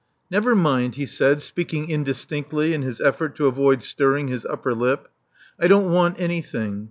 [0.31, 5.09] Never mind," he said, speaking indistinctly in his effort to avoid stirring his upper lip.
[5.59, 6.79] I don't want anything.